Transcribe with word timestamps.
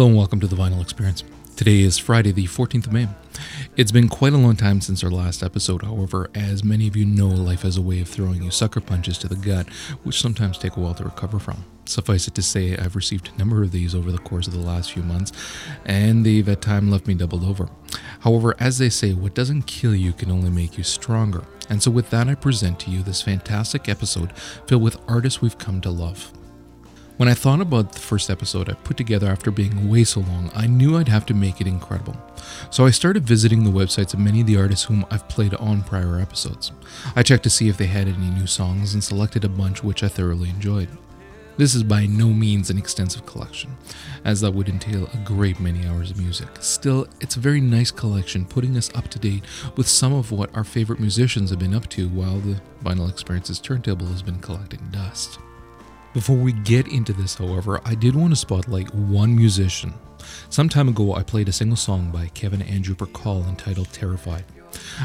Hello 0.00 0.08
and 0.08 0.16
welcome 0.16 0.40
to 0.40 0.46
the 0.46 0.56
Vinyl 0.56 0.80
Experience. 0.80 1.24
Today 1.56 1.82
is 1.82 1.98
Friday, 1.98 2.32
the 2.32 2.46
14th 2.46 2.86
of 2.86 2.92
May. 2.94 3.06
It's 3.76 3.92
been 3.92 4.08
quite 4.08 4.32
a 4.32 4.38
long 4.38 4.56
time 4.56 4.80
since 4.80 5.04
our 5.04 5.10
last 5.10 5.42
episode, 5.42 5.82
however, 5.82 6.30
as 6.34 6.64
many 6.64 6.88
of 6.88 6.96
you 6.96 7.04
know, 7.04 7.26
life 7.26 7.60
has 7.60 7.76
a 7.76 7.82
way 7.82 8.00
of 8.00 8.08
throwing 8.08 8.42
you 8.42 8.50
sucker 8.50 8.80
punches 8.80 9.18
to 9.18 9.28
the 9.28 9.36
gut, 9.36 9.68
which 10.02 10.22
sometimes 10.22 10.56
take 10.56 10.78
a 10.78 10.80
while 10.80 10.94
to 10.94 11.04
recover 11.04 11.38
from. 11.38 11.66
Suffice 11.84 12.26
it 12.26 12.34
to 12.36 12.40
say, 12.40 12.78
I've 12.78 12.96
received 12.96 13.28
a 13.28 13.38
number 13.38 13.62
of 13.62 13.72
these 13.72 13.94
over 13.94 14.10
the 14.10 14.16
course 14.16 14.46
of 14.46 14.54
the 14.54 14.60
last 14.60 14.90
few 14.90 15.02
months, 15.02 15.32
and 15.84 16.24
they've 16.24 16.48
at 16.48 16.62
times 16.62 16.90
left 16.90 17.06
me 17.06 17.12
doubled 17.12 17.44
over. 17.44 17.68
However, 18.20 18.54
as 18.58 18.78
they 18.78 18.88
say, 18.88 19.12
what 19.12 19.34
doesn't 19.34 19.66
kill 19.66 19.94
you 19.94 20.14
can 20.14 20.30
only 20.30 20.48
make 20.48 20.78
you 20.78 20.82
stronger. 20.82 21.44
And 21.68 21.82
so, 21.82 21.90
with 21.90 22.08
that, 22.08 22.26
I 22.26 22.36
present 22.36 22.80
to 22.80 22.90
you 22.90 23.02
this 23.02 23.20
fantastic 23.20 23.86
episode 23.86 24.34
filled 24.66 24.82
with 24.82 24.96
artists 25.06 25.42
we've 25.42 25.58
come 25.58 25.82
to 25.82 25.90
love. 25.90 26.32
When 27.20 27.28
I 27.28 27.34
thought 27.34 27.60
about 27.60 27.92
the 27.92 28.00
first 28.00 28.30
episode 28.30 28.70
I 28.70 28.72
put 28.72 28.96
together 28.96 29.26
after 29.26 29.50
being 29.50 29.76
away 29.76 30.04
so 30.04 30.20
long, 30.20 30.50
I 30.54 30.66
knew 30.66 30.96
I'd 30.96 31.08
have 31.08 31.26
to 31.26 31.34
make 31.34 31.60
it 31.60 31.66
incredible. 31.66 32.16
So 32.70 32.86
I 32.86 32.90
started 32.90 33.24
visiting 33.24 33.62
the 33.62 33.70
websites 33.70 34.14
of 34.14 34.20
many 34.20 34.40
of 34.40 34.46
the 34.46 34.56
artists 34.56 34.86
whom 34.86 35.04
I've 35.10 35.28
played 35.28 35.52
on 35.56 35.82
prior 35.82 36.18
episodes. 36.18 36.72
I 37.14 37.22
checked 37.22 37.42
to 37.42 37.50
see 37.50 37.68
if 37.68 37.76
they 37.76 37.88
had 37.88 38.08
any 38.08 38.30
new 38.30 38.46
songs 38.46 38.94
and 38.94 39.04
selected 39.04 39.44
a 39.44 39.50
bunch 39.50 39.84
which 39.84 40.02
I 40.02 40.08
thoroughly 40.08 40.48
enjoyed. 40.48 40.88
This 41.58 41.74
is 41.74 41.82
by 41.82 42.06
no 42.06 42.28
means 42.28 42.70
an 42.70 42.78
extensive 42.78 43.26
collection, 43.26 43.76
as 44.24 44.40
that 44.40 44.54
would 44.54 44.70
entail 44.70 45.06
a 45.12 45.18
great 45.18 45.60
many 45.60 45.86
hours 45.86 46.10
of 46.10 46.16
music. 46.16 46.48
Still, 46.60 47.06
it's 47.20 47.36
a 47.36 47.40
very 47.40 47.60
nice 47.60 47.90
collection, 47.90 48.46
putting 48.46 48.78
us 48.78 48.90
up 48.94 49.08
to 49.08 49.18
date 49.18 49.44
with 49.76 49.86
some 49.86 50.14
of 50.14 50.32
what 50.32 50.56
our 50.56 50.64
favorite 50.64 51.00
musicians 51.00 51.50
have 51.50 51.58
been 51.58 51.74
up 51.74 51.86
to 51.90 52.08
while 52.08 52.38
the 52.38 52.62
Vinyl 52.82 53.10
Experiences 53.10 53.60
turntable 53.60 54.06
has 54.06 54.22
been 54.22 54.40
collecting 54.40 54.88
dust. 54.90 55.38
Before 56.12 56.34
we 56.34 56.52
get 56.52 56.88
into 56.88 57.12
this, 57.12 57.36
however, 57.36 57.80
I 57.84 57.94
did 57.94 58.16
want 58.16 58.32
to 58.32 58.36
spotlight 58.36 58.92
one 58.92 59.36
musician. 59.36 59.94
Some 60.48 60.68
time 60.68 60.88
ago, 60.88 61.14
I 61.14 61.22
played 61.22 61.48
a 61.48 61.52
single 61.52 61.76
song 61.76 62.10
by 62.10 62.26
Kevin 62.34 62.62
Andrew 62.62 62.96
Prchal 62.96 63.48
entitled 63.48 63.92
Terrified. 63.92 64.44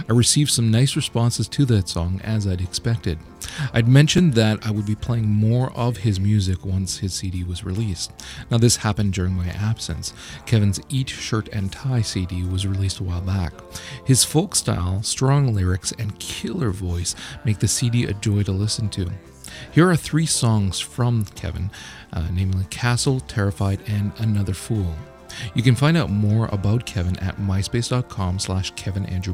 I 0.10 0.14
received 0.14 0.50
some 0.50 0.72
nice 0.72 0.96
responses 0.96 1.48
to 1.50 1.66
that 1.66 1.90
song, 1.90 2.22
as 2.24 2.48
I'd 2.48 2.60
expected. 2.60 3.20
I'd 3.72 3.88
mentioned 3.88 4.34
that 4.34 4.66
I 4.66 4.72
would 4.72 4.88
be 4.88 4.96
playing 4.96 5.30
more 5.30 5.72
of 5.74 5.98
his 5.98 6.20
music 6.20 6.66
once 6.66 6.98
his 6.98 7.14
CD 7.14 7.44
was 7.44 7.64
released. 7.64 8.12
Now, 8.50 8.58
this 8.58 8.78
happened 8.78 9.14
during 9.14 9.34
my 9.34 9.50
absence. 9.50 10.12
Kevin's 10.48 10.82
Eat 10.90 11.10
Shirt 11.10 11.50
and 11.50 11.72
Tie 11.72 12.02
CD 12.02 12.44
was 12.44 12.66
released 12.66 13.00
a 13.00 13.04
while 13.04 13.22
back. 13.22 13.54
His 14.06 14.24
folk 14.24 14.56
style, 14.56 15.04
strong 15.04 15.54
lyrics, 15.54 15.94
and 16.00 16.18
killer 16.18 16.72
voice 16.72 17.16
make 17.46 17.60
the 17.60 17.68
CD 17.68 18.06
a 18.06 18.14
joy 18.14 18.42
to 18.42 18.52
listen 18.52 18.90
to. 18.90 19.08
Here 19.76 19.90
are 19.90 19.98
three 19.98 20.26
songs 20.26 20.80
from 20.80 21.26
Kevin, 21.36 21.70
uh, 22.14 22.30
namely 22.32 22.64
Castle, 22.70 23.20
Terrified, 23.20 23.82
and 23.88 24.14
Another 24.20 24.54
Fool. 24.54 24.96
You 25.54 25.64
can 25.64 25.76
find 25.76 25.98
out 25.98 26.10
more 26.10 26.46
about 26.54 26.86
Kevin 26.86 27.20
at 27.20 27.36
myspace.com 27.36 28.40
slash 28.40 28.72
Kevin 28.78 29.06
Andrew. 29.08 29.34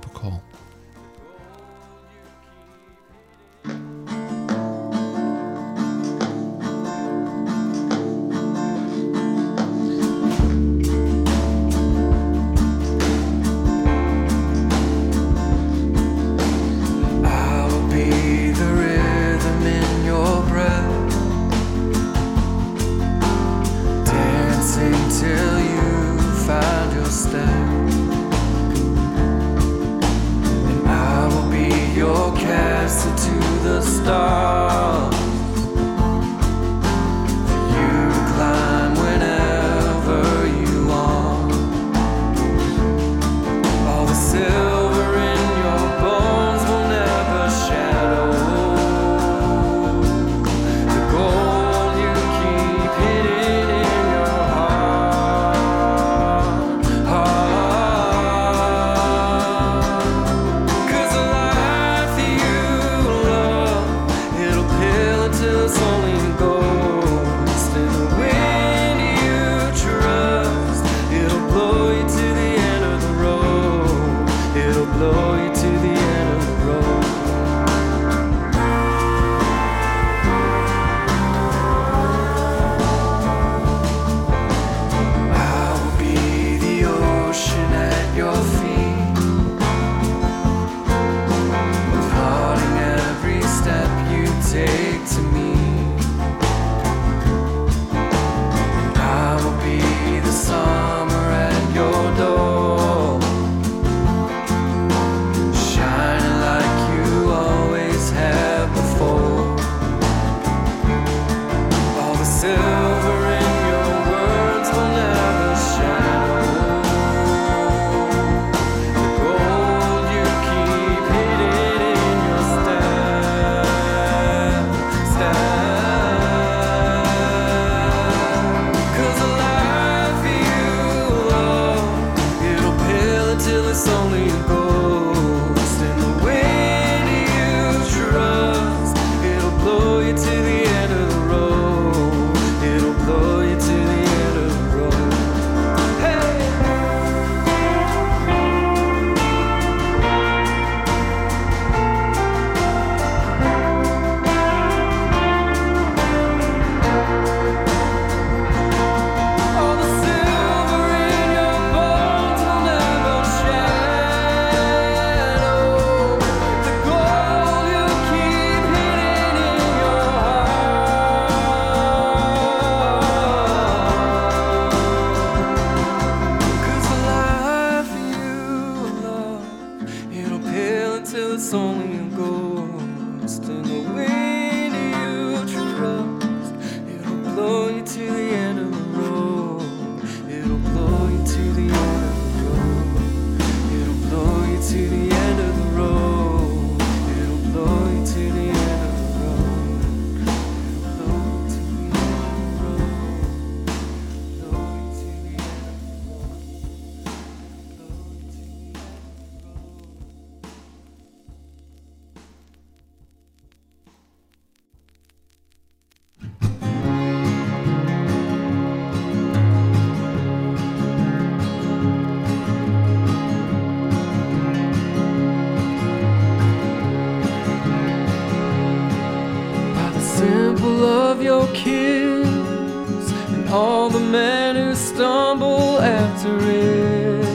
all 233.51 233.89
the 233.89 233.99
men 233.99 234.55
who 234.55 234.73
stumble 234.73 235.79
after 235.79 236.37
it. 236.39 237.25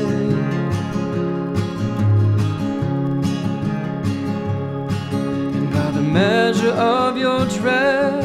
And 5.13 5.71
by 5.71 5.91
the 5.91 6.01
measure 6.01 6.73
of 6.73 7.19
your 7.19 7.45
dress 7.47 8.25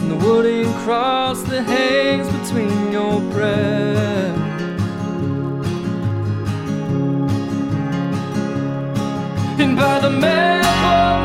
and 0.00 0.10
the 0.10 0.16
wooden 0.16 0.72
cross 0.82 1.42
that 1.44 1.62
hangs 1.62 2.28
between 2.38 2.90
your 2.90 3.20
breasts. 3.32 4.40
And 9.60 9.76
by 9.76 10.00
the 10.00 10.10
measure 10.10 11.19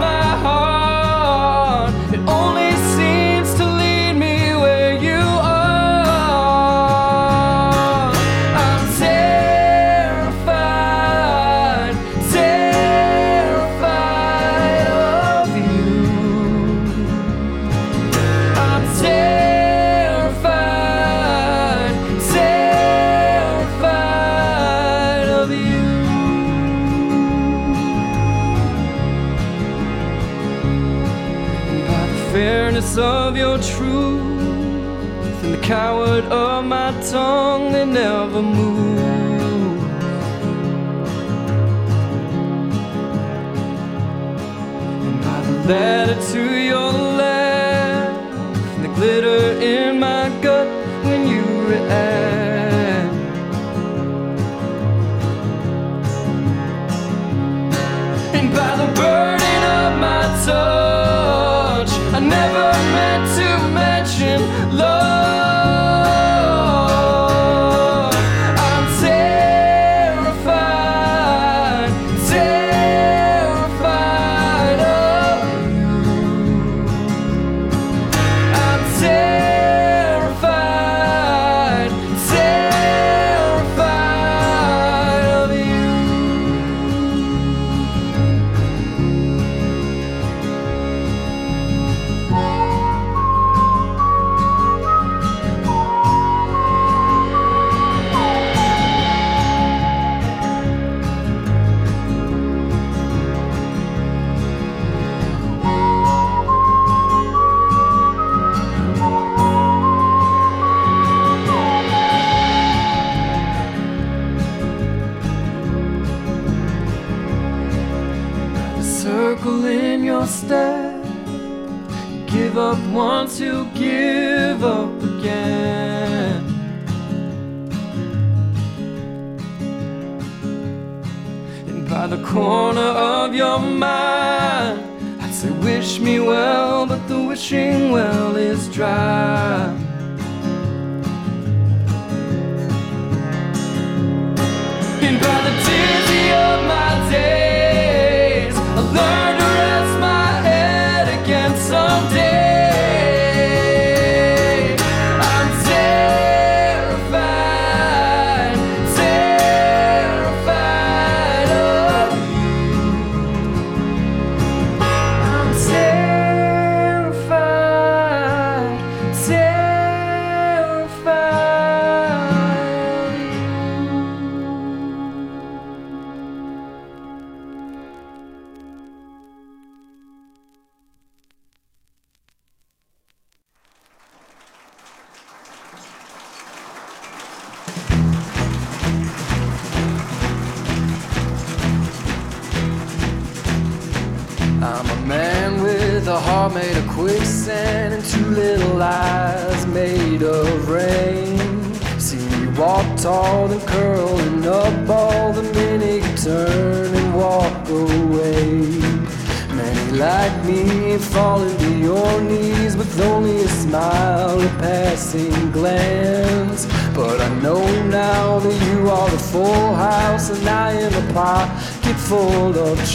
wishing 137.35 137.91
well 137.91 138.37
is 138.37 138.69
dry. 138.69 139.84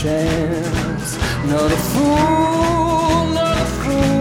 chance. 0.02 1.18
Not 1.44 1.70
a 1.70 1.76
fool, 1.76 3.34
not 3.34 3.58
a 3.58 3.66
fool. 3.66 4.19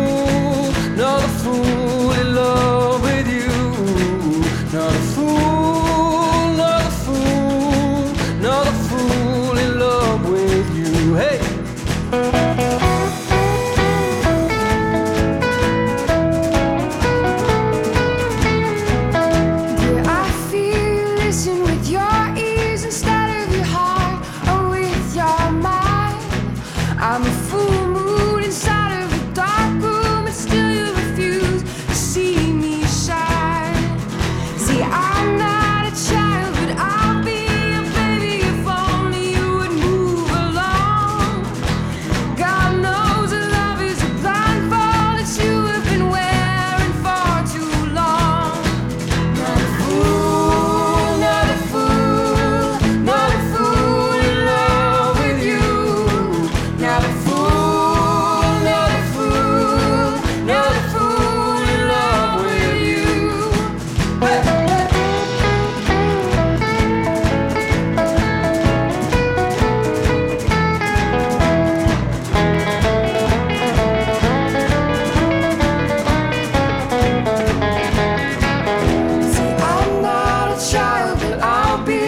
I'll 81.41 81.85
be 81.85 81.98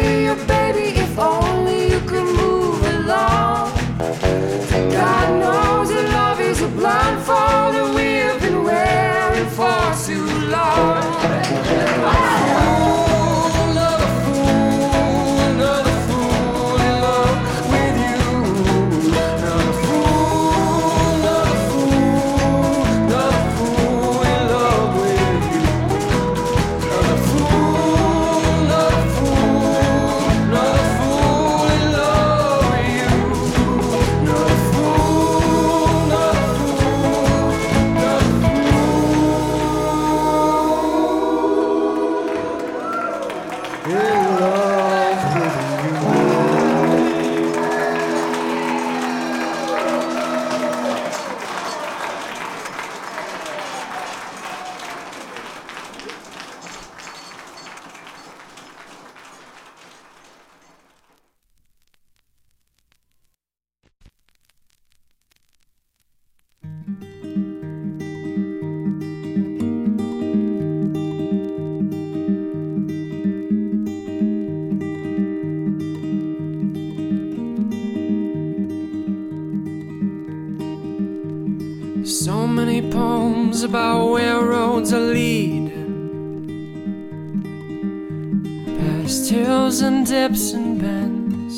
hills 89.31 89.79
and 89.79 90.05
dips 90.05 90.51
and 90.51 90.77
bends. 90.77 91.57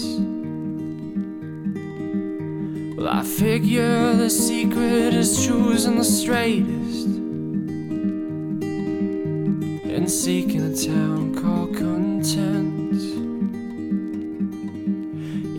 Well, 2.95 3.09
I 3.09 3.23
figure 3.23 4.13
the 4.13 4.29
secret 4.29 5.15
is 5.15 5.43
choosing 5.43 5.97
the 5.97 6.03
straightest. 6.03 7.07
And 9.95 10.09
seeking 10.09 10.61
a 10.71 10.75
town 10.75 11.33
called 11.41 11.75
content. 11.75 13.01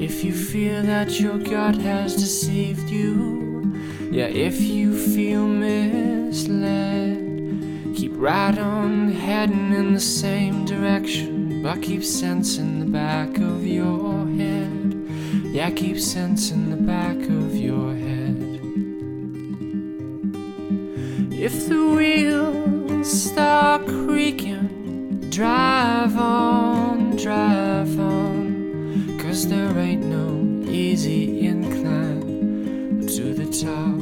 If 0.01 0.23
you 0.23 0.33
feel 0.33 0.83
that 0.83 1.19
your 1.19 1.39
gut 1.39 1.77
has 1.79 2.15
deceived 2.15 2.89
you, 2.89 3.75
yeah, 4.13 4.27
if 4.27 4.61
you 4.61 4.97
feel 4.97 5.49
misled, 5.49 7.19
keep 7.97 8.13
right 8.15 8.57
on 8.57 9.11
heading 9.11 9.73
in 9.73 9.95
the 9.95 10.01
same 10.01 10.65
direction, 10.65 11.34
but 11.65 11.79
I 11.79 11.81
keep 11.81 12.05
sensing 12.05 12.81
the 12.81 12.85
back 12.85 13.39
of 13.39 13.67
your 13.67 14.27
head. 14.37 15.09
Yeah, 15.45 15.69
I 15.69 15.71
keep 15.71 15.99
sensing 15.99 16.69
the 16.69 16.77
back 16.77 17.17
of 17.17 17.57
your 17.57 17.95
head. 17.95 18.37
If 21.33 21.67
the 21.71 21.89
wheels 21.89 23.11
start 23.11 23.87
creaking, 23.87 25.31
drive 25.31 26.19
on, 26.19 27.17
drive 27.17 27.99
on, 27.99 29.19
cause 29.19 29.49
there 29.49 29.79
ain't 29.79 30.05
no 30.05 30.71
easy 30.71 31.47
incline 31.47 33.07
to 33.07 33.33
the 33.33 33.47
top. 33.47 33.94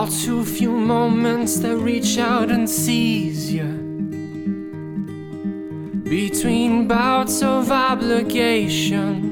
Are 0.00 0.08
too 0.08 0.46
few 0.46 0.72
moments 0.72 1.58
that 1.58 1.76
reach 1.76 2.16
out 2.16 2.50
and 2.50 2.66
seize 2.66 3.52
you. 3.52 3.70
Between 6.04 6.88
bouts 6.88 7.42
of 7.42 7.70
obligation. 7.70 9.28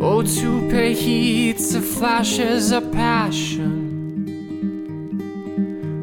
Oh, 0.00 0.22
to 0.22 0.70
pay 0.70 0.94
heed 0.94 1.58
to 1.72 1.80
flashes 1.80 2.70
of 2.70 2.92
passion. 2.92 3.66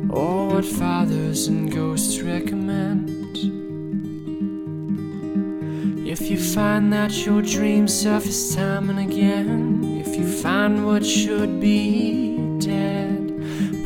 Or 0.09 0.49
what 0.49 0.65
fathers 0.65 1.47
and 1.47 1.71
ghosts 1.71 2.19
recommend. 2.19 3.37
If 6.05 6.29
you 6.29 6.37
find 6.37 6.91
that 6.91 7.25
your 7.25 7.41
dreams 7.41 7.93
surface 7.93 8.53
time 8.53 8.89
and 8.89 8.99
again, 8.99 9.66
find 10.41 10.85
what 10.85 11.03
should 11.05 11.59
be 11.59 12.37
dead, 12.59 13.33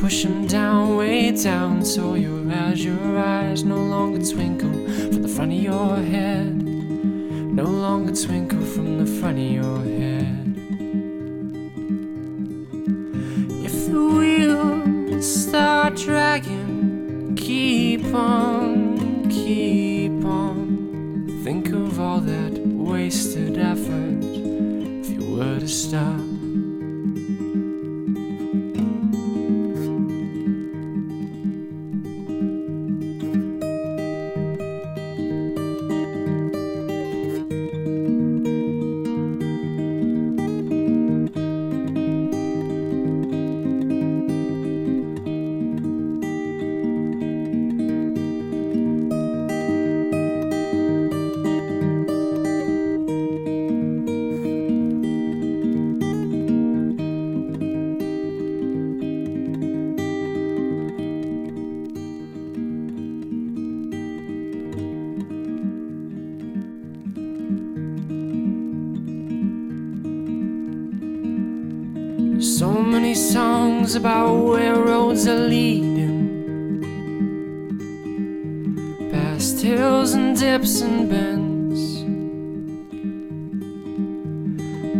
push 0.00 0.26
'em 0.26 0.46
down, 0.46 0.96
way 0.96 1.30
down, 1.32 1.84
so 1.84 2.14
your 2.14 2.40
eyes, 2.52 2.84
your 2.84 3.18
eyes 3.18 3.64
no 3.64 3.76
longer 3.76 4.20
twinkle 4.32 4.72
from 5.10 5.22
the 5.22 5.28
front 5.28 5.52
of 5.52 5.62
your 5.62 5.96
head, 5.96 6.62
no 7.60 7.64
longer 7.64 8.12
twinkle 8.12 8.60
from 8.60 8.98
the 8.98 9.06
front 9.06 9.38
of 9.38 9.50
your 9.60 9.78
head. 9.98 10.21
Roads 75.22 75.28
are 75.28 75.48
leading. 75.48 76.28
Past 79.10 79.60
hills 79.62 80.14
and 80.14 80.38
dips 80.38 80.80
and 80.80 81.08
bends. 81.08 82.02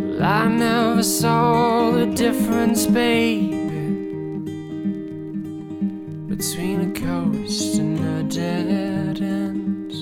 Well, 0.05 0.23
I 0.23 0.49
never 0.49 1.02
saw 1.02 1.91
the 1.91 2.07
difference, 2.07 2.87
baby, 2.87 3.69
between 6.29 6.81
a 6.91 6.93
coast 7.00 7.79
and 7.79 7.99
a 7.99 8.23
dead 8.23 9.21
end. 9.21 9.93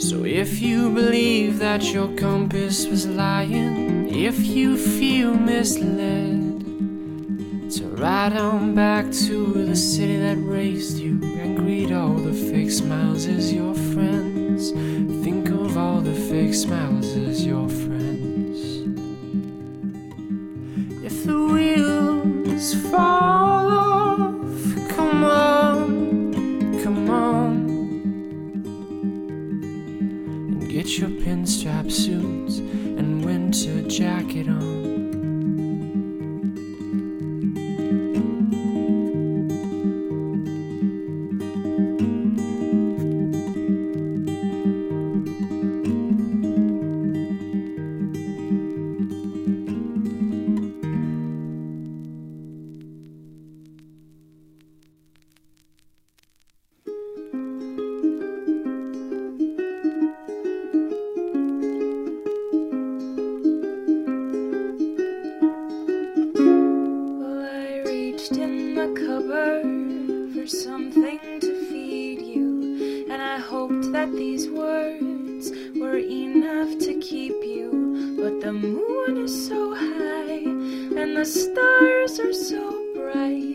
So 0.00 0.24
if 0.24 0.60
you 0.62 0.90
believe 0.90 1.58
that 1.58 1.82
your 1.92 2.08
compass 2.16 2.86
was 2.86 3.06
lying, 3.06 4.08
if 4.14 4.46
you 4.46 4.76
feel 4.76 5.34
misled, 5.34 6.37
Ride 7.98 8.36
on 8.36 8.76
back 8.76 9.10
to 9.26 9.66
the 9.66 9.74
city 9.74 10.18
that 10.18 10.36
raised 10.36 10.98
you 10.98 11.20
and 11.40 11.56
greet 11.56 11.90
all 11.90 12.14
the 12.14 12.32
fake 12.32 12.70
smiles 12.70 13.26
as 13.26 13.52
your 13.52 13.74
friends. 13.74 14.70
Think 15.24 15.48
of 15.48 15.76
all 15.76 16.00
the 16.00 16.14
fake 16.14 16.54
smiles 16.54 17.16
as 17.16 17.44
your 17.44 17.68
friends. 17.68 18.60
If 21.04 21.24
the 21.24 21.40
wheels 21.52 22.72
fall 22.88 23.68
off, 23.68 24.90
come 24.90 25.24
on, 25.24 26.80
come 26.84 27.10
on, 27.10 27.68
and 30.52 30.70
get 30.70 30.98
your 30.98 31.10
pinstripe 31.10 31.90
suit. 31.90 32.37
That 73.98 74.12
these 74.12 74.48
words 74.48 75.50
were 75.74 75.98
enough 75.98 76.78
to 76.78 77.00
keep 77.00 77.34
you. 77.42 78.14
But 78.16 78.40
the 78.40 78.52
moon 78.52 79.24
is 79.24 79.48
so 79.48 79.74
high, 79.74 80.44
and 81.00 81.16
the 81.16 81.24
stars 81.24 82.20
are 82.20 82.32
so 82.32 82.62
bright, 82.94 83.47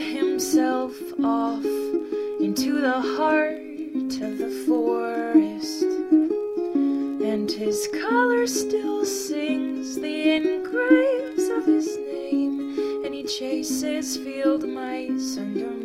himself 0.00 0.92
off 1.22 1.64
into 2.40 2.80
the 2.80 3.00
heart 3.16 3.60
of 4.20 4.38
the 4.38 4.64
forest. 4.66 5.82
And 7.22 7.50
his 7.50 7.88
collar 8.00 8.46
still 8.46 9.04
sings 9.04 9.96
the 9.96 10.30
engraves 10.36 11.48
of 11.48 11.66
his 11.66 11.96
name, 11.96 13.04
and 13.04 13.14
he 13.14 13.24
chases 13.24 14.16
field 14.16 14.68
mice 14.68 15.36
under 15.36 15.83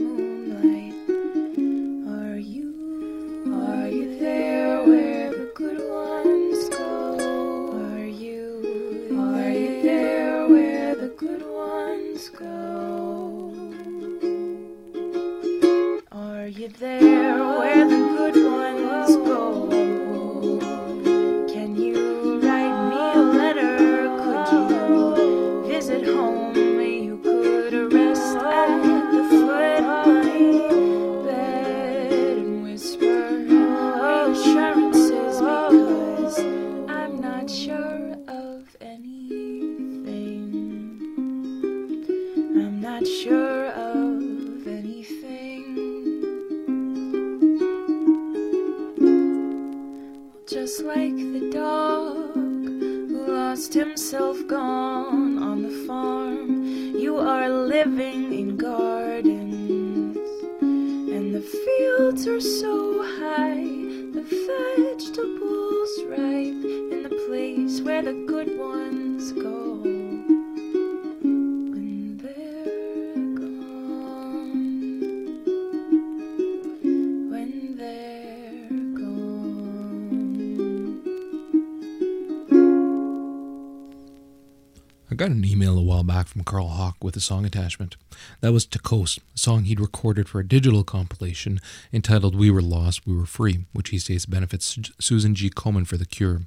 got 85.20 85.32
an 85.32 85.44
email 85.44 85.78
a 85.78 85.82
while 85.82 86.04
back 86.04 86.28
from 86.28 86.46
Carl 86.46 86.70
Hauck 86.70 87.04
with 87.04 87.14
a 87.18 87.20
song 87.20 87.44
attachment. 87.46 87.98
That 88.40 88.54
was 88.54 88.66
To 88.68 88.80
Coast, 88.80 89.20
a 89.36 89.38
song 89.38 89.66
he'd 89.66 89.82
recorded 89.82 90.30
for 90.30 90.40
a 90.40 90.48
digital 90.48 90.86
compilation 90.86 91.60
entitled 91.92 92.38
We 92.38 92.50
Were 92.50 92.62
Lost, 92.62 93.06
We 93.06 93.14
Were 93.18 93.26
Free, 93.26 93.66
which 93.74 93.90
he 93.90 94.00
states 94.00 94.26
benefits 94.26 94.80
Susan 94.98 95.36
G. 95.36 95.50
Komen 95.50 95.86
for 95.86 95.98
The 95.98 96.06
Cure. 96.06 96.44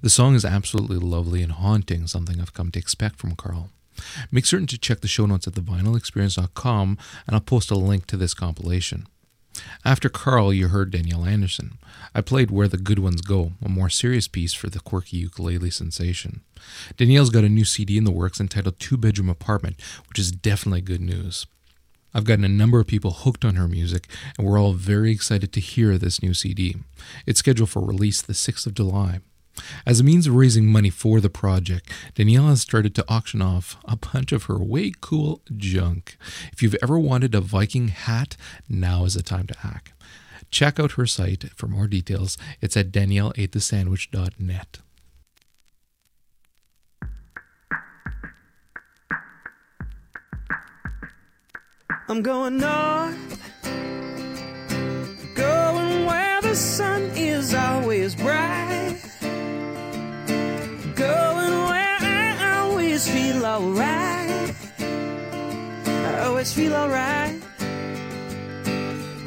The 0.00 0.10
song 0.10 0.36
is 0.36 0.44
absolutely 0.44 0.98
lovely 0.98 1.42
and 1.42 1.50
haunting, 1.50 2.06
something 2.06 2.40
I've 2.40 2.54
come 2.54 2.70
to 2.70 2.78
expect 2.78 3.16
from 3.16 3.34
Carl. 3.34 3.70
Make 4.30 4.46
certain 4.46 4.68
to 4.68 4.78
check 4.78 5.00
the 5.00 5.08
show 5.08 5.26
notes 5.26 5.48
at 5.48 5.54
thevinylexperience.com 5.54 6.98
and 7.26 7.34
I'll 7.34 7.40
post 7.40 7.72
a 7.72 7.74
link 7.74 8.06
to 8.06 8.16
this 8.16 8.32
compilation. 8.32 9.08
After 9.84 10.08
Carl, 10.08 10.52
you 10.52 10.68
heard 10.68 10.90
Danielle 10.90 11.24
Anderson. 11.24 11.78
I 12.14 12.20
played 12.20 12.50
Where 12.50 12.68
the 12.68 12.76
Good 12.76 12.98
Ones 12.98 13.20
Go, 13.20 13.52
a 13.64 13.68
more 13.68 13.90
serious 13.90 14.28
piece 14.28 14.54
for 14.54 14.70
the 14.70 14.80
quirky 14.80 15.16
ukulele 15.18 15.70
sensation. 15.70 16.40
Danielle's 16.96 17.30
got 17.30 17.44
a 17.44 17.48
new 17.48 17.64
CD 17.64 17.98
in 17.98 18.04
the 18.04 18.10
works 18.10 18.40
entitled 18.40 18.78
Two 18.78 18.96
Bedroom 18.96 19.28
Apartment, 19.28 19.76
which 20.08 20.18
is 20.18 20.32
definitely 20.32 20.80
good 20.80 21.00
news. 21.00 21.46
I've 22.14 22.24
gotten 22.24 22.44
a 22.44 22.48
number 22.48 22.78
of 22.78 22.86
people 22.86 23.10
hooked 23.10 23.44
on 23.44 23.56
her 23.56 23.66
music, 23.66 24.08
and 24.38 24.46
we're 24.46 24.60
all 24.60 24.72
very 24.72 25.10
excited 25.10 25.52
to 25.52 25.60
hear 25.60 25.98
this 25.98 26.22
new 26.22 26.32
CD. 26.32 26.76
It's 27.26 27.40
scheduled 27.40 27.70
for 27.70 27.84
release 27.84 28.22
the 28.22 28.34
6th 28.34 28.66
of 28.66 28.74
July. 28.74 29.18
As 29.86 30.00
a 30.00 30.04
means 30.04 30.26
of 30.26 30.34
raising 30.34 30.66
money 30.66 30.90
for 30.90 31.20
the 31.20 31.30
project, 31.30 31.90
Danielle 32.14 32.48
has 32.48 32.60
started 32.60 32.94
to 32.94 33.04
auction 33.08 33.40
off 33.42 33.76
a 33.84 33.96
bunch 33.96 34.32
of 34.32 34.44
her 34.44 34.58
way 34.58 34.92
cool 35.00 35.40
junk. 35.56 36.16
If 36.52 36.62
you've 36.62 36.76
ever 36.82 36.98
wanted 36.98 37.34
a 37.34 37.40
Viking 37.40 37.88
hat, 37.88 38.36
now 38.68 39.04
is 39.04 39.14
the 39.14 39.22
time 39.22 39.46
to 39.46 39.56
act. 39.62 39.92
Check 40.50 40.78
out 40.78 40.92
her 40.92 41.06
site 41.06 41.50
for 41.56 41.66
more 41.66 41.86
details. 41.86 42.38
It's 42.60 42.76
at 42.76 42.92
danielleatethesandwich.net. 42.92 44.78
I'm 52.06 52.20
going 52.20 52.58
north, 52.58 53.43
alright. 63.54 64.52
I 64.80 66.18
always 66.26 66.52
feel 66.52 66.74
alright. 66.74 67.40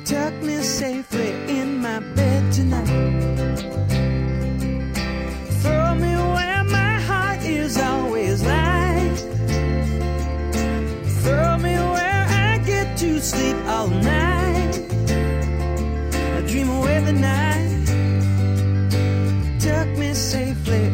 Tuck 0.03 0.33
me 0.41 0.57
safely 0.61 1.29
in 1.59 1.81
my 1.81 1.99
bed 1.99 2.51
tonight. 2.51 3.59
Throw 5.61 5.95
me 5.95 6.13
where 6.35 6.63
my 6.65 6.93
heart 7.09 7.41
is 7.43 7.77
always 7.77 8.43
light. 8.43 9.17
Throw 11.23 11.57
me 11.57 11.75
where 11.95 12.23
I 12.47 12.57
get 12.65 12.97
to 12.97 13.21
sleep 13.21 13.57
all 13.67 13.87
night. 13.87 14.75
I 16.35 16.41
dream 16.49 16.69
away 16.69 16.99
the 16.99 17.13
night. 17.13 17.85
Tuck 19.61 19.87
me 19.97 20.13
safely. 20.13 20.86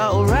alright. 0.00 0.39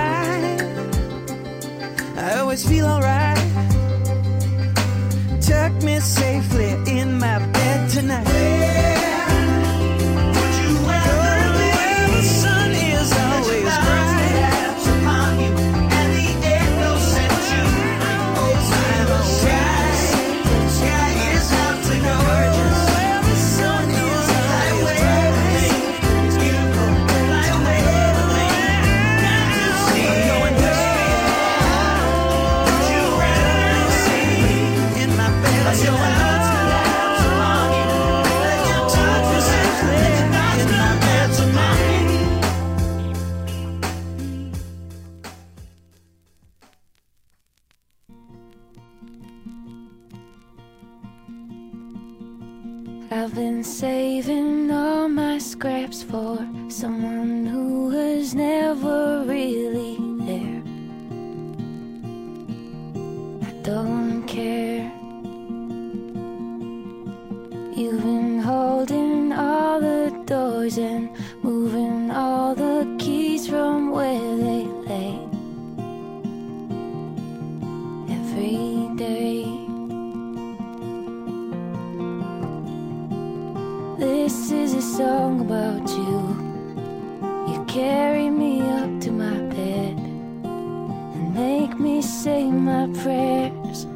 This 84.30 84.52
is 84.52 84.74
a 84.74 84.82
song 84.82 85.40
about 85.40 85.88
you. 85.90 87.52
You 87.52 87.64
carry 87.64 88.30
me 88.30 88.60
up 88.60 89.00
to 89.00 89.10
my 89.10 89.40
bed 89.56 89.98
and 89.98 91.34
make 91.34 91.76
me 91.80 92.00
say 92.00 92.44
my 92.44 92.86
prayers. 93.02 93.86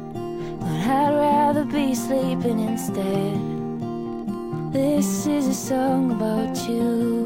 But 0.59 0.77
I'd 0.99 1.15
rather 1.15 1.63
be 1.63 1.95
sleeping 1.95 2.59
instead. 2.59 3.39
This 4.73 5.25
is 5.25 5.47
a 5.47 5.53
song 5.53 6.11
about 6.11 6.57
you. 6.67 7.24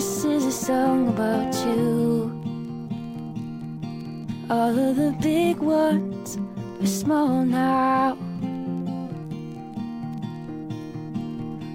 This 0.00 0.24
is 0.24 0.46
a 0.46 0.50
song 0.50 1.08
about 1.08 1.54
you. 1.66 2.32
All 4.48 4.78
of 4.78 4.96
the 4.96 5.14
big 5.20 5.58
ones 5.58 6.38
are 6.80 6.86
small 6.86 7.44
now. 7.44 8.16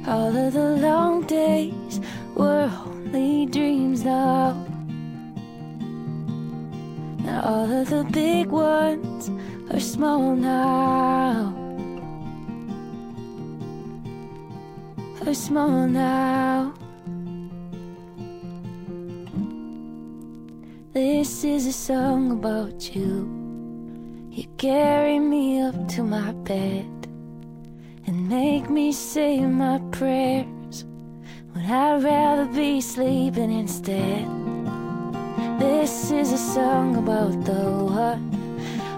All 0.07 0.35
of 0.35 0.53
the 0.53 0.77
long 0.87 1.27
days 1.27 2.01
were 2.33 2.71
only 2.87 3.45
dreams 3.45 4.03
now. 4.03 4.57
And 7.27 7.45
all 7.45 7.71
of 7.71 7.91
the 7.91 8.05
big 8.05 8.47
ones 8.47 9.29
are 9.69 9.79
small 9.79 10.35
now. 10.35 11.53
Are 15.27 15.33
small 15.35 15.87
now. 15.87 16.74
This 21.25 21.43
is 21.43 21.65
a 21.65 21.73
song 21.73 22.33
about 22.33 22.95
you. 22.95 23.27
You 24.29 24.45
carry 24.57 25.17
me 25.17 25.59
up 25.59 25.87
to 25.95 26.03
my 26.03 26.33
bed 26.33 27.07
and 28.05 28.29
make 28.29 28.69
me 28.69 28.91
say 28.91 29.39
my 29.39 29.79
prayers 29.91 30.85
when 31.51 31.65
I'd 31.65 32.03
rather 32.03 32.45
be 32.45 32.79
sleeping 32.79 33.51
instead. 33.51 34.27
This 35.59 36.11
is 36.11 36.31
a 36.31 36.37
song 36.37 36.95
about 36.95 37.43
the 37.43 37.71
one 38.03 38.29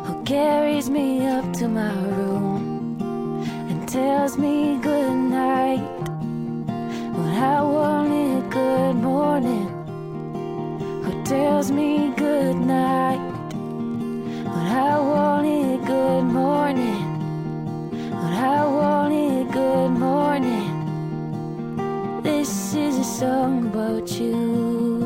who 0.04 0.22
carries 0.26 0.90
me 0.90 1.26
up 1.28 1.54
to 1.60 1.70
my 1.70 1.94
room 1.94 3.38
and 3.70 3.88
tells 3.88 4.38
me 4.38 4.78
good 4.82 5.16
night 5.16 5.88
when 7.16 7.34
I 7.42 7.62
wanted 7.62 8.52
good 8.52 8.96
morning. 8.98 9.77
Tells 11.28 11.72
me 11.72 12.13
good 12.16 12.56
night 12.56 13.20
when 13.52 14.66
I 14.66 14.98
wanted 14.98 15.86
good 15.86 16.24
morning. 16.24 17.20
When 17.92 18.34
I 18.34 18.66
wanted 18.66 19.52
good 19.52 19.90
morning. 19.90 20.72
This 22.24 22.74
is 22.74 23.00
a 23.00 23.04
song 23.04 23.68
about 23.68 24.10
you. 24.18 24.97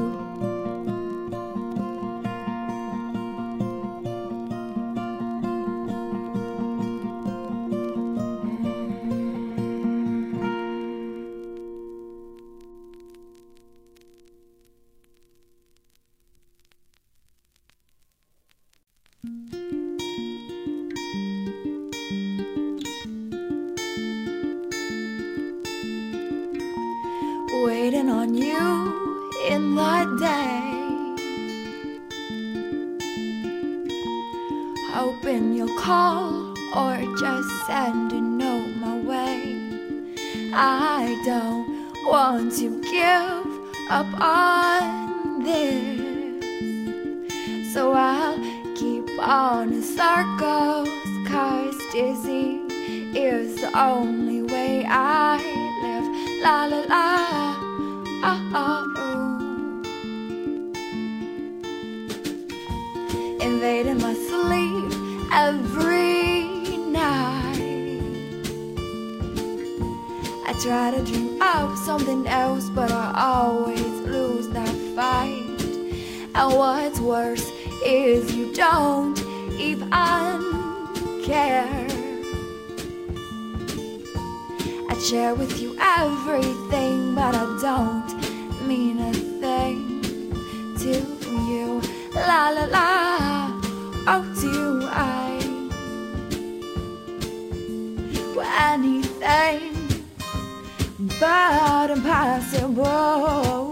But 101.21 101.91
impossible. 101.91 103.71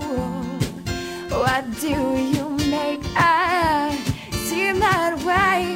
What 1.30 1.66
do 1.82 1.88
you 2.36 2.50
make 2.70 3.02
it 3.04 4.36
seem 4.36 4.80
that 4.80 5.18
way? 5.26 5.76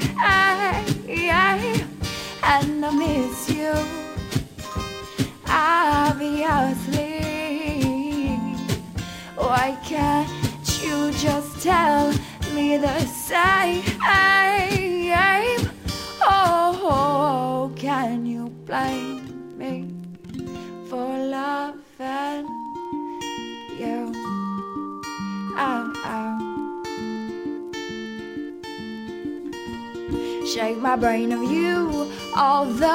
And 2.44 2.86
I 2.86 2.92
miss 2.92 3.50
you 3.50 3.74
obviously. 5.48 7.10
Why 9.36 9.76
can't 9.84 10.30
you 10.84 11.12
just 11.14 11.62
tell 11.64 12.14
me 12.54 12.78
the 12.78 13.00
same? 13.06 13.82
Shake 30.54 30.78
my 30.78 30.96
brain 30.96 31.32
of 31.32 31.42
you 31.42 32.12
all 32.36 32.66
the 32.66 32.86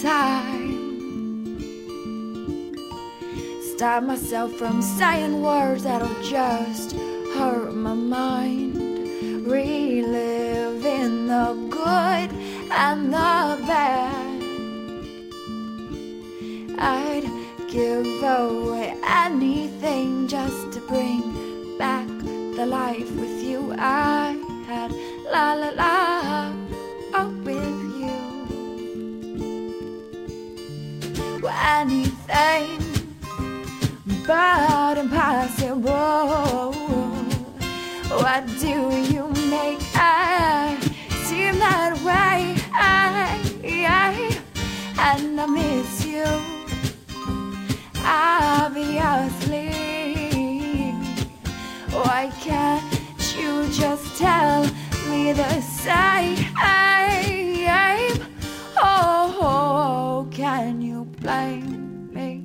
time. 0.00 1.58
Stop 3.74 4.04
myself 4.04 4.52
from 4.52 4.80
saying 4.80 5.42
words 5.42 5.82
that'll 5.82 6.22
just 6.22 6.92
hurt 7.34 7.74
my 7.74 7.94
mind. 7.94 8.76
Reliving 9.44 11.26
the 11.26 11.68
good 11.68 12.30
and 12.70 13.06
the 13.06 13.58
bad. 13.66 14.42
I'd 16.78 17.28
give 17.66 18.22
away 18.22 18.96
anything 19.02 20.28
just 20.28 20.70
to 20.74 20.80
bring 20.82 21.76
back 21.76 22.06
the 22.56 22.66
life 22.66 23.10
with 23.16 23.42
you 23.42 23.74
I 23.76 24.38
had. 24.68 25.11
La 25.30 25.54
la 25.54 25.70
la, 25.70 26.52
oh, 27.14 27.28
with 27.44 27.80
you. 28.00 28.16
Anything 31.48 32.78
but 34.26 34.98
impossible. 34.98 36.72
What 38.22 38.46
do 38.60 38.74
you 39.12 39.28
make 39.48 39.80
it 39.80 40.82
seem 41.26 41.58
that 41.58 41.92
way? 42.04 42.56
And 45.14 45.40
I 45.40 45.46
miss 45.46 46.04
you, 46.06 46.24
obviously. 48.04 49.70
Why 51.90 52.30
can't 52.40 52.84
you 53.36 53.68
just 53.72 54.16
tell 54.18 54.64
the 55.30 55.60
same? 55.60 56.36
Oh, 59.44 60.26
can 60.30 60.82
you 60.82 61.04
blame 61.20 62.12
me 62.12 62.44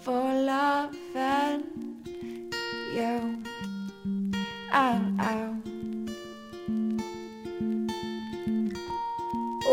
for 0.00 0.22
loving 0.22 1.64
you? 2.94 3.42
Ow, 4.72 5.00
ow. 5.20 5.56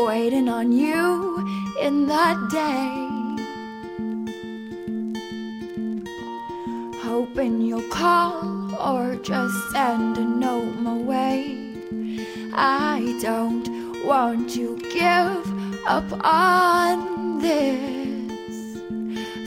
Waiting 0.06 0.50
on 0.50 0.72
you 0.72 1.46
in 1.80 2.08
the 2.08 2.48
day. 2.50 3.10
Hoping 7.04 7.62
you'll 7.62 7.90
call 7.90 8.74
or 8.80 9.16
just 9.18 9.56
send 9.72 10.18
a 10.18 10.24
note 10.24 10.76
my 10.80 10.96
way. 10.96 11.69
I 12.62 13.18
don't 13.22 13.70
want 14.06 14.50
to 14.50 14.76
give 14.92 15.88
up 15.88 16.12
on 16.26 17.40
this. 17.40 18.36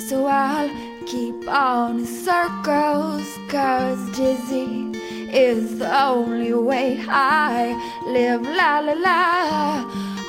So 0.09 0.25
I'll 0.25 0.71
keep 1.07 1.47
on 1.47 1.99
in 1.99 2.07
circles, 2.07 3.27
cause 3.49 4.01
dizzy 4.17 4.93
is 5.31 5.79
the 5.79 5.95
only 5.95 6.55
way 6.55 7.05
I 7.07 7.75
live. 8.07 8.41
La 8.41 8.79
la 8.79 8.95
la. 8.95 9.85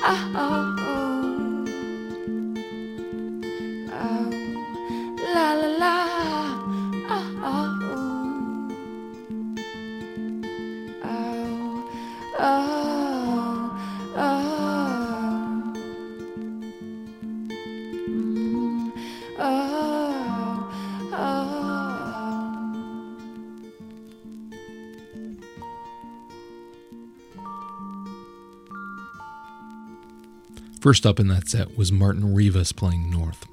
Oh, 0.05 0.31
oh, 0.35 0.75
oh. 0.79 1.65
oh. 3.93 4.29
La 5.33 5.53
la 5.53 5.67
la. 5.77 6.42
First 30.81 31.05
up 31.05 31.19
in 31.19 31.29
that 31.29 31.47
set 31.47 31.77
was 31.77 31.91
Martin 31.91 32.35
Rivas 32.35 32.71
playing 32.73 33.09
North. 33.09 33.45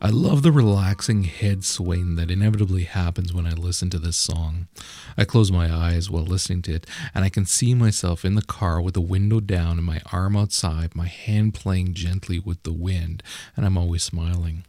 I 0.00 0.08
love 0.10 0.42
the 0.42 0.52
relaxing 0.52 1.24
head 1.24 1.64
swaying 1.64 2.14
that 2.16 2.30
inevitably 2.30 2.84
happens 2.84 3.32
when 3.32 3.46
I 3.46 3.52
listen 3.52 3.90
to 3.90 3.98
this 3.98 4.16
song. 4.16 4.68
I 5.18 5.24
close 5.24 5.50
my 5.50 5.72
eyes 5.72 6.08
while 6.10 6.22
listening 6.22 6.62
to 6.62 6.74
it, 6.74 6.86
and 7.14 7.24
I 7.24 7.28
can 7.28 7.44
see 7.44 7.74
myself 7.74 8.24
in 8.24 8.36
the 8.36 8.42
car 8.42 8.80
with 8.80 8.94
the 8.94 9.00
window 9.00 9.40
down 9.40 9.78
and 9.78 9.84
my 9.84 10.00
arm 10.12 10.36
outside, 10.36 10.94
my 10.94 11.06
hand 11.06 11.54
playing 11.54 11.94
gently 11.94 12.38
with 12.38 12.62
the 12.62 12.72
wind, 12.72 13.22
and 13.56 13.66
I'm 13.66 13.76
always 13.76 14.02
smiling. 14.02 14.64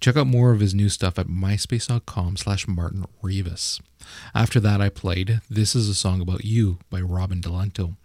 Check 0.00 0.16
out 0.16 0.26
more 0.26 0.52
of 0.52 0.60
his 0.60 0.74
new 0.74 0.88
stuff 0.88 1.18
at 1.18 1.26
myspace.com 1.26 2.36
slash 2.36 2.66
Martin 2.66 3.04
Rivas. 3.22 3.80
After 4.34 4.60
that, 4.60 4.80
I 4.80 4.88
played 4.88 5.40
This 5.50 5.74
is 5.74 5.88
a 5.88 5.94
Song 5.94 6.20
About 6.20 6.44
You 6.44 6.78
by 6.88 7.00
Robyn 7.00 7.40
Dell'Unto. 7.40 7.96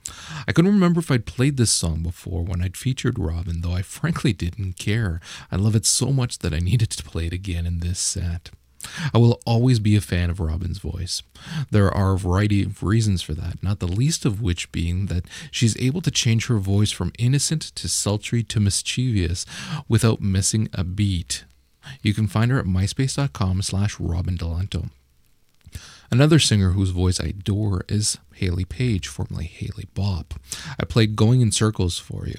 I 0.47 0.51
couldn't 0.51 0.73
remember 0.73 0.99
if 0.99 1.11
I'd 1.11 1.25
played 1.25 1.57
this 1.57 1.71
song 1.71 2.03
before 2.03 2.43
when 2.43 2.61
I'd 2.61 2.77
featured 2.77 3.19
Robyn, 3.19 3.61
though 3.61 3.73
I 3.73 3.81
frankly 3.81 4.33
didn't 4.33 4.77
care. 4.77 5.21
I 5.51 5.55
love 5.55 5.75
it 5.75 5.85
so 5.85 6.11
much 6.11 6.39
that 6.39 6.53
I 6.53 6.59
needed 6.59 6.89
to 6.91 7.03
play 7.03 7.27
it 7.27 7.33
again 7.33 7.65
in 7.65 7.79
this 7.79 7.99
set. 7.99 8.49
I 9.13 9.17
will 9.17 9.39
always 9.45 9.79
be 9.79 9.95
a 9.95 10.01
fan 10.01 10.29
of 10.29 10.39
Robyn's 10.39 10.79
voice. 10.79 11.23
There 11.71 11.89
are 11.89 12.13
a 12.13 12.17
variety 12.17 12.63
of 12.63 12.83
reasons 12.83 13.21
for 13.21 13.33
that, 13.33 13.63
not 13.63 13.79
the 13.79 13.87
least 13.87 14.25
of 14.25 14.41
which 14.41 14.71
being 14.71 15.05
that 15.05 15.25
she's 15.51 15.79
able 15.81 16.01
to 16.01 16.11
change 16.11 16.47
her 16.47 16.57
voice 16.57 16.91
from 16.91 17.13
innocent 17.17 17.61
to 17.61 17.87
sultry 17.87 18.43
to 18.43 18.59
mischievous 18.59 19.45
without 19.87 20.21
missing 20.21 20.69
a 20.73 20.83
beat. 20.83 21.45
You 22.01 22.13
can 22.13 22.27
find 22.27 22.51
her 22.51 22.59
at 22.59 22.65
myspace.com 22.65 23.61
slash 23.61 23.99
Robyn 23.99 24.37
Dell'Unto. 24.37 24.89
Another 26.11 26.37
singer 26.37 26.71
whose 26.71 26.91
voice 26.91 27.19
I 27.19 27.25
adore 27.25 27.85
is 27.89 28.19
Haley 28.35 28.65
Page, 28.65 29.07
formerly 29.07 29.45
Haley 29.45 29.87
Bop. 29.93 30.35
I 30.79 30.85
played 30.85 31.15
Going 31.15 31.41
in 31.41 31.51
Circles 31.51 31.97
for 31.97 32.27
you. 32.27 32.35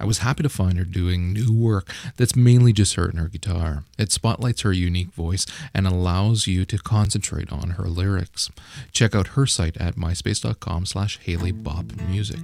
I 0.00 0.04
was 0.04 0.18
happy 0.18 0.42
to 0.42 0.48
find 0.48 0.78
her 0.78 0.84
doing 0.84 1.32
new 1.32 1.52
work 1.52 1.92
that's 2.16 2.34
mainly 2.34 2.72
just 2.72 2.94
her 2.94 3.06
and 3.06 3.18
her 3.18 3.28
guitar. 3.28 3.84
It 3.98 4.10
spotlights 4.10 4.62
her 4.62 4.72
unique 4.72 5.12
voice 5.12 5.44
and 5.74 5.86
allows 5.86 6.46
you 6.46 6.64
to 6.64 6.78
concentrate 6.78 7.52
on 7.52 7.70
her 7.72 7.84
lyrics. 7.84 8.50
Check 8.92 9.14
out 9.14 9.28
her 9.28 9.46
site 9.46 9.76
at 9.76 9.96
myspace.com 9.96 10.86
slash 10.86 11.18
Haley 11.18 11.52
Bop 11.52 11.92
Music. 12.08 12.40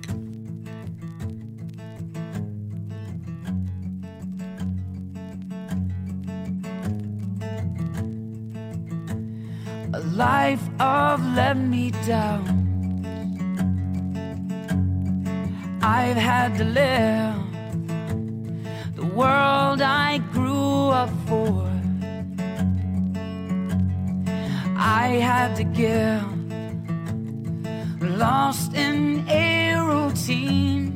Life 10.17 10.67
of 10.81 11.21
let 11.35 11.59
me 11.59 11.91
down. 12.07 12.43
I've 15.83 16.17
had 16.17 16.57
to 16.57 16.65
live 16.65 17.37
the 18.97 19.05
world 19.15 19.83
I 19.83 20.19
grew 20.33 20.89
up 20.89 21.11
for. 21.29 21.69
I 24.79 25.09
had 25.31 25.55
to 25.57 25.65
give, 25.65 26.25
lost 28.19 28.73
in 28.73 29.29
a 29.29 29.77
routine, 29.91 30.95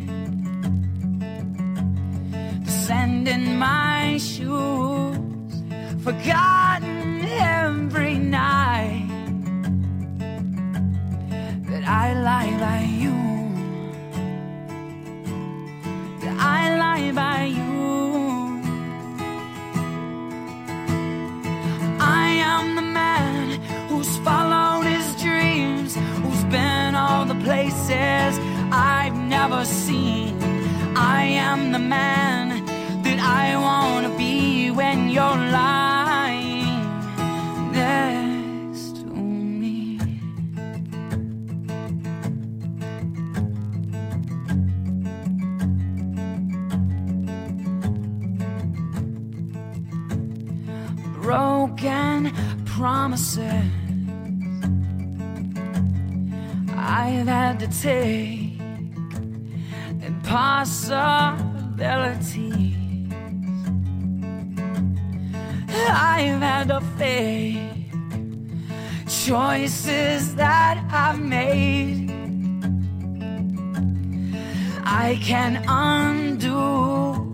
sand 2.65 3.29
in 3.29 3.59
my 3.59 4.17
shoes, 4.17 5.53
forgotten 6.03 6.90
am 31.53 31.73
the 31.73 31.79
man 31.81 32.65
that 33.03 33.19
I 33.19 33.57
want 33.57 34.07
to 34.07 34.17
be 34.17 34.71
when 34.71 35.09
you're 35.09 35.43
lying 35.51 36.93
next 37.73 38.97
to 38.99 39.07
me. 39.61 39.99
Broken 51.21 52.33
promises 52.65 53.65
I've 56.77 57.27
had 57.27 57.59
to 57.59 57.67
take 57.67 58.50
impossibilities. 60.31 62.77
I've 65.69 66.41
had 66.41 66.69
to 66.69 66.81
fake 66.97 67.59
choices 69.09 70.37
that 70.37 70.87
I've 70.93 71.21
made. 71.21 72.13
I 74.85 75.19
can 75.21 75.65
undo 75.67 77.27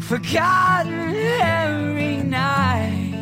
forgotten 0.00 1.14
every 1.42 2.16
night 2.16 3.12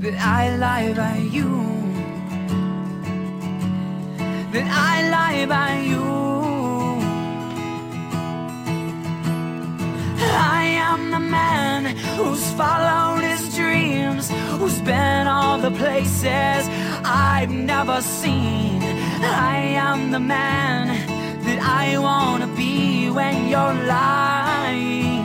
that 0.00 0.14
I 0.18 0.56
lie 0.56 0.94
by 0.94 1.18
you 1.30 1.62
that 4.52 4.66
I 4.70 5.10
lie 5.10 5.46
by 5.46 5.80
you. 5.80 6.23
I 10.34 10.64
am 10.90 11.10
the 11.10 11.20
man 11.20 11.96
who's 12.16 12.44
followed 12.52 13.22
his 13.22 13.54
dreams, 13.54 14.30
who's 14.58 14.80
been 14.80 15.26
all 15.26 15.58
the 15.58 15.70
places 15.70 16.68
I've 17.04 17.50
never 17.50 18.00
seen. 18.00 18.82
I 19.22 19.56
am 19.88 20.10
the 20.10 20.20
man 20.20 20.88
that 21.44 21.60
I 21.62 21.98
wanna 21.98 22.48
be 22.56 23.10
when 23.10 23.48
you're 23.48 23.78
lying 23.86 25.24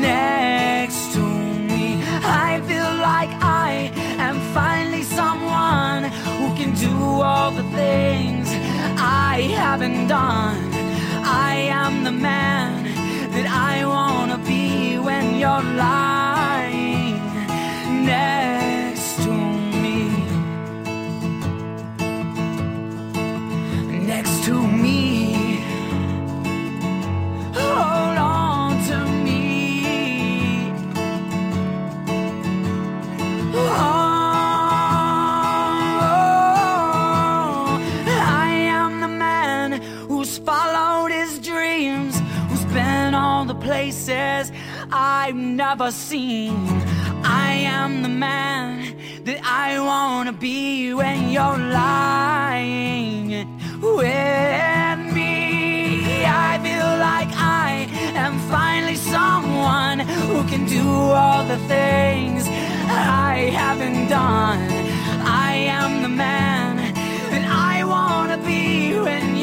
next 0.00 1.12
to 1.14 1.20
me. 1.20 2.02
I 2.22 2.60
feel 2.66 2.92
like 3.12 3.30
I 3.42 3.92
am 4.18 4.40
finally 4.52 5.02
someone 5.02 6.04
who 6.38 6.48
can 6.58 6.74
do 6.74 6.94
all 7.22 7.50
the 7.50 7.66
things 7.80 8.48
I 8.98 9.42
haven't 9.54 10.08
done. 10.08 10.58
I 11.24 11.54
am 11.70 12.04
the 12.04 12.12
man 12.12 12.85
that 13.36 13.46
I 13.46 13.84
wanna 13.84 14.38
be 14.38 14.98
when 14.98 15.36
you're 15.36 15.66
lying. 15.76 17.20
Next 18.06 18.65
I've 45.26 45.34
never 45.34 45.90
seen. 45.90 46.54
I 47.24 47.54
am 47.78 48.02
the 48.02 48.08
man 48.08 48.96
that 49.24 49.40
I 49.42 49.80
wanna 49.80 50.32
be 50.32 50.94
when 50.94 51.30
you're 51.30 51.58
lying 51.82 53.30
with 53.82 55.00
me. 55.16 56.24
I 56.24 56.60
feel 56.62 56.92
like 57.10 57.30
I 57.34 57.88
am 58.14 58.38
finally 58.48 58.94
someone 58.94 59.98
who 59.98 60.44
can 60.44 60.64
do 60.64 60.86
all 60.86 61.42
the 61.42 61.58
things 61.66 62.46
I 62.46 63.50
haven't 63.52 64.08
done. 64.08 64.60
I 65.26 65.54
am 65.80 66.02
the 66.02 66.08
man 66.08 66.76
that 67.32 67.44
I 67.72 67.82
wanna 67.82 68.38
be 68.38 68.96
when 69.00 69.35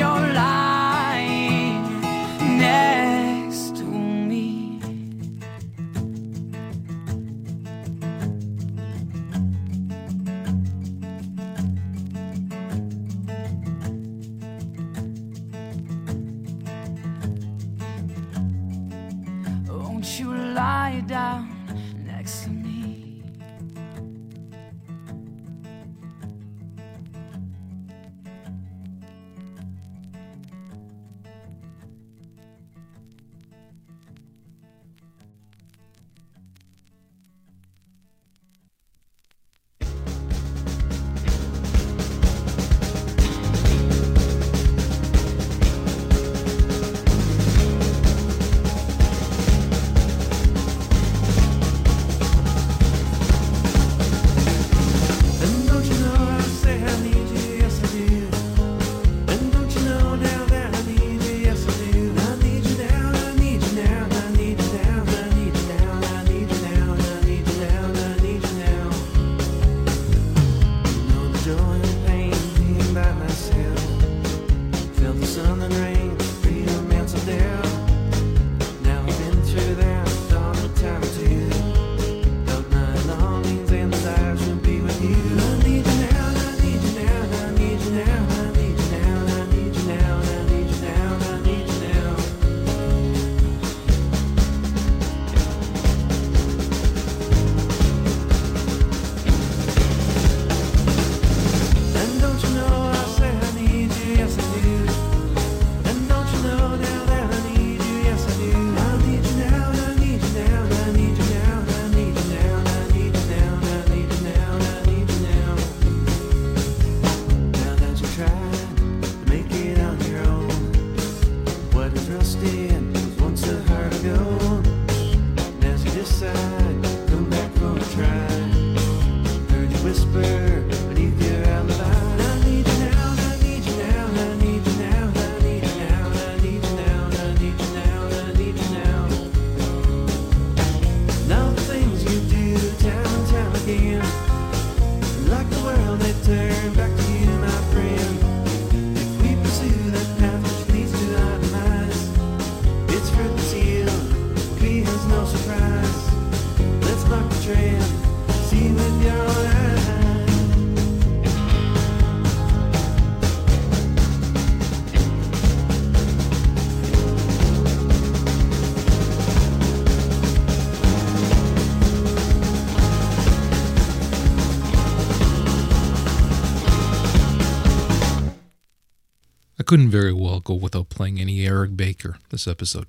couldn't 179.73 179.89
very 179.89 180.13
well 180.13 180.39
go 180.39 180.53
without 180.53 180.89
playing 180.89 181.19
any 181.19 181.47
Erick 181.47 181.75
Baker 181.75 182.19
this 182.29 182.47
episode. 182.47 182.85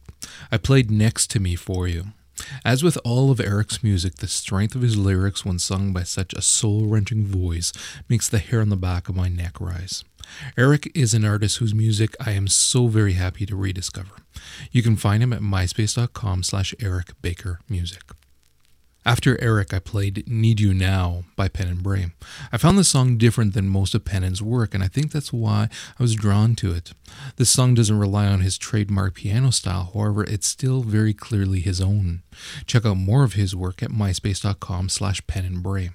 I 0.52 0.58
played 0.58 0.90
Next 0.90 1.30
to 1.30 1.40
Me 1.40 1.56
for 1.56 1.88
you. 1.88 2.08
As 2.62 2.84
with 2.84 2.98
all 3.06 3.30
of 3.30 3.40
Erick's 3.40 3.82
music, 3.82 4.16
the 4.16 4.28
strength 4.28 4.74
of 4.74 4.82
his 4.82 4.94
lyrics 4.94 5.46
when 5.46 5.58
sung 5.58 5.94
by 5.94 6.02
such 6.02 6.34
a 6.34 6.42
soul 6.42 6.84
wrenching 6.84 7.24
voice 7.24 7.72
makes 8.06 8.28
the 8.28 8.36
hair 8.36 8.60
on 8.60 8.68
the 8.68 8.76
back 8.76 9.08
of 9.08 9.16
my 9.16 9.28
neck 9.28 9.62
rise. 9.62 10.04
Erick 10.58 10.92
is 10.94 11.14
an 11.14 11.24
artist 11.24 11.56
whose 11.56 11.74
music 11.74 12.14
I 12.20 12.32
am 12.32 12.48
so 12.48 12.88
very 12.88 13.14
happy 13.14 13.46
to 13.46 13.56
rediscover. 13.56 14.16
You 14.70 14.82
can 14.82 14.96
find 14.96 15.22
him 15.22 15.32
at 15.32 15.40
myspace.com 15.40 16.42
slash 16.42 16.74
Erick 16.82 17.12
Baker 17.22 17.60
Music. 17.66 18.02
After 19.06 19.38
Erick, 19.40 19.74
I 19.74 19.80
played 19.80 20.26
Need 20.26 20.60
You 20.60 20.72
Now 20.72 21.24
by 21.36 21.48
Pennan 21.48 21.82
Brae. 21.82 22.12
I 22.50 22.56
found 22.56 22.78
the 22.78 22.84
song 22.84 23.18
different 23.18 23.52
than 23.52 23.68
most 23.68 23.94
of 23.94 24.06
Pennan's 24.06 24.40
work, 24.40 24.74
and 24.74 24.82
I 24.82 24.88
think 24.88 25.12
that's 25.12 25.30
why 25.30 25.68
I 25.98 26.02
was 26.02 26.14
drawn 26.14 26.54
to 26.56 26.72
it. 26.72 26.92
This 27.36 27.50
song 27.50 27.74
doesn't 27.74 27.98
rely 27.98 28.26
on 28.26 28.40
his 28.40 28.56
trademark 28.56 29.16
piano 29.16 29.50
style, 29.50 29.90
however, 29.92 30.24
it's 30.24 30.46
still 30.46 30.82
very 30.82 31.12
clearly 31.12 31.60
his 31.60 31.82
own. 31.82 32.22
Check 32.66 32.86
out 32.86 32.96
more 32.96 33.24
of 33.24 33.34
his 33.34 33.54
work 33.54 33.82
at 33.82 33.90
myspace.com 33.90 34.88
slash 34.88 35.26
pennan 35.26 35.60
brae. 35.60 35.90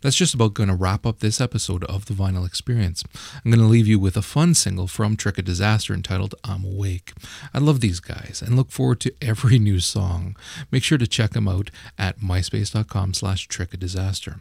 That's 0.00 0.16
just 0.16 0.34
about 0.34 0.54
going 0.54 0.68
to 0.68 0.74
wrap 0.74 1.04
up 1.04 1.18
this 1.18 1.40
episode 1.40 1.84
of 1.84 2.06
The 2.06 2.14
Vinyl 2.14 2.46
Experience. 2.46 3.02
I'm 3.44 3.50
going 3.50 3.60
to 3.60 3.66
leave 3.66 3.88
you 3.88 3.98
with 3.98 4.16
a 4.16 4.22
fun 4.22 4.54
single 4.54 4.86
from 4.86 5.16
Trick 5.16 5.38
of 5.38 5.44
Disaster 5.44 5.92
entitled 5.92 6.36
I'm 6.44 6.64
Awake. 6.64 7.12
I 7.52 7.58
love 7.58 7.80
these 7.80 7.98
guys 7.98 8.42
and 8.44 8.56
look 8.56 8.70
forward 8.70 9.00
to 9.00 9.14
every 9.20 9.58
new 9.58 9.80
song. 9.80 10.36
Make 10.70 10.84
sure 10.84 10.98
to 10.98 11.06
check 11.06 11.30
them 11.30 11.48
out 11.48 11.70
at 11.98 12.20
myspace.com 12.20 13.14
slash 13.14 13.48
trick 13.48 13.78
disaster. 13.78 14.40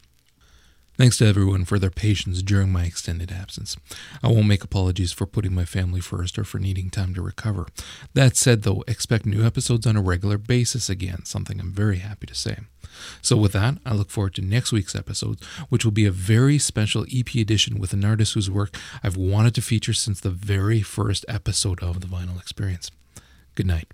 Thanks 0.97 1.17
to 1.17 1.27
everyone 1.27 1.65
for 1.65 1.77
their 1.77 1.91
patience 1.91 2.41
during 2.41 2.71
my 2.71 2.83
extended 2.83 3.31
absence. 3.31 3.77
I 4.23 4.29
won't 4.29 4.47
make 4.47 4.63
apologies 4.63 5.11
for 5.11 5.27
putting 5.27 5.53
my 5.53 5.63
family 5.65 6.01
first 6.01 6.39
or 6.39 6.43
for 6.43 6.57
needing 6.57 6.89
time 6.89 7.13
to 7.13 7.21
recover. 7.21 7.67
That 8.15 8.35
said, 8.35 8.63
though, 8.63 8.83
expect 8.87 9.27
new 9.27 9.45
episodes 9.45 9.85
on 9.85 9.95
a 9.95 10.01
regular 10.01 10.39
basis 10.39 10.89
again, 10.89 11.23
something 11.23 11.59
I'm 11.59 11.71
very 11.71 11.99
happy 11.99 12.25
to 12.25 12.33
say. 12.33 12.57
So, 13.21 13.37
with 13.37 13.53
that, 13.53 13.77
I 13.85 13.93
look 13.93 14.09
forward 14.09 14.35
to 14.35 14.41
next 14.41 14.71
week's 14.71 14.95
episode, 14.95 15.39
which 15.69 15.85
will 15.85 15.91
be 15.91 16.05
a 16.05 16.11
very 16.11 16.57
special 16.57 17.05
EP 17.13 17.35
edition 17.35 17.79
with 17.79 17.93
an 17.93 18.05
artist 18.05 18.33
whose 18.33 18.49
work 18.49 18.75
I've 19.03 19.17
wanted 19.17 19.55
to 19.55 19.61
feature 19.61 19.93
since 19.93 20.19
the 20.19 20.29
very 20.29 20.81
first 20.81 21.25
episode 21.27 21.81
of 21.81 22.01
The 22.01 22.07
Vinyl 22.07 22.39
Experience. 22.39 22.91
Good 23.55 23.67
night. 23.67 23.87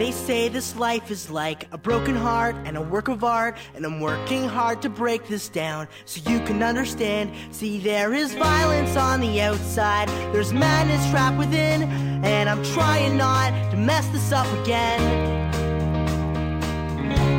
They 0.00 0.12
say 0.12 0.48
this 0.48 0.76
life 0.76 1.10
is 1.10 1.28
like 1.28 1.70
a 1.72 1.76
broken 1.76 2.16
heart 2.16 2.56
and 2.64 2.78
a 2.78 2.80
work 2.80 3.08
of 3.08 3.22
art, 3.22 3.58
and 3.74 3.84
I'm 3.84 4.00
working 4.00 4.48
hard 4.48 4.80
to 4.80 4.88
break 4.88 5.28
this 5.28 5.50
down 5.50 5.88
so 6.06 6.22
you 6.30 6.40
can 6.40 6.62
understand. 6.62 7.32
See, 7.50 7.78
there 7.78 8.14
is 8.14 8.32
violence 8.32 8.96
on 8.96 9.20
the 9.20 9.42
outside, 9.42 10.08
there's 10.32 10.54
madness 10.54 11.06
trapped 11.10 11.36
within, 11.36 11.82
and 12.24 12.48
I'm 12.48 12.64
trying 12.72 13.18
not 13.18 13.50
to 13.72 13.76
mess 13.76 14.08
this 14.08 14.32
up 14.32 14.50
again. 14.62 15.59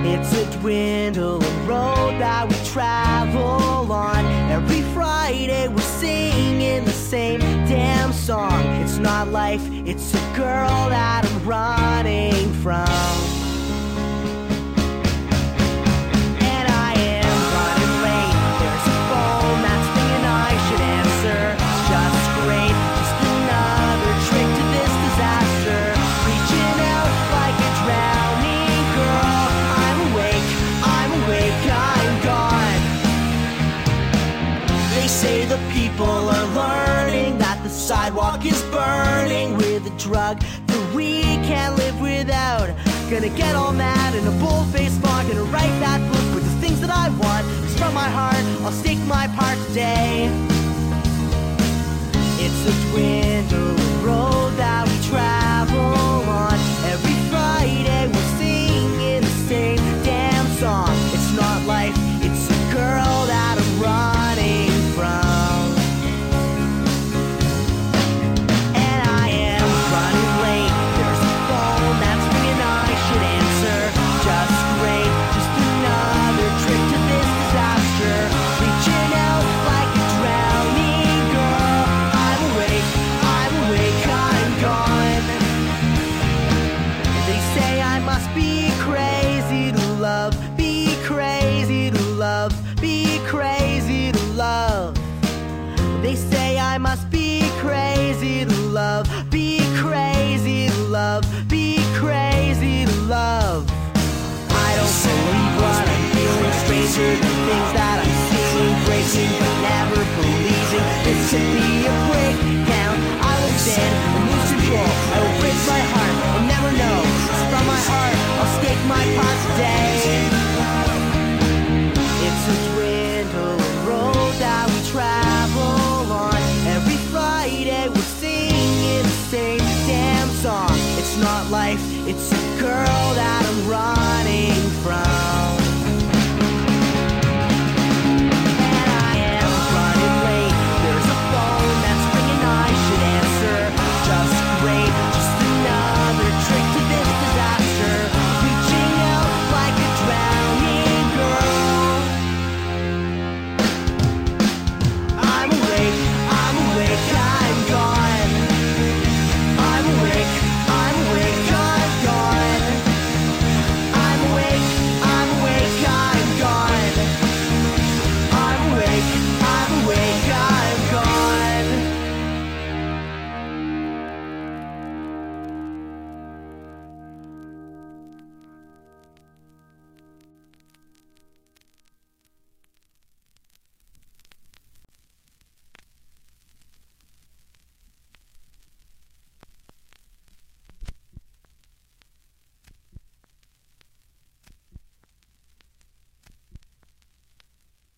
It's 0.04 0.34
a 0.34 0.60
dwindling 0.60 1.68
road 1.68 2.20
that 2.20 2.50
we 2.50 2.56
travel 2.66 3.92
on. 3.92 4.26
Every 4.52 4.82
Friday 4.94 5.68
we're 5.68 5.80
singing 5.80 6.86
the 6.86 6.92
same 6.92 7.40
damn 7.40 8.12
song. 8.12 8.66
It's 8.82 8.98
not 8.98 9.28
life, 9.28 9.62
it's 9.86 10.14
a 10.14 10.36
girl 10.36 10.90
that 10.90 11.26
I'm 11.26 11.46
running 11.46 12.52
from. 12.62 13.31
Drug 40.12 40.40
that 40.68 40.94
we 40.94 41.22
can't 41.48 41.76
live 41.78 41.98
without. 42.02 42.68
Gonna 43.10 43.30
get 43.30 43.56
all 43.56 43.72
mad 43.72 44.14
in 44.14 44.28
a 44.28 44.36
bull-faced 44.44 45.00
font, 45.02 45.30
gonna 45.30 45.44
write 45.56 45.76
that 45.80 46.00
book 46.12 46.28
with 46.36 46.44
the 46.44 46.56
things 46.60 46.82
that 46.82 46.90
I 46.90 47.08
want. 47.24 47.44
'Cause 47.48 47.76
from 47.80 47.94
my 47.94 48.10
heart, 48.10 48.44
I'll 48.64 48.78
stake 48.84 49.04
my 49.18 49.28
part 49.40 49.58
today. 49.68 50.30
It's 52.44 52.62
a 52.72 52.76
dwindling 52.84 54.04
road 54.04 54.52
that 54.58 54.82
we 54.90 54.96
travel 55.10 55.41